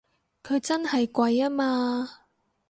[0.41, 2.09] 佢真係貴吖嘛！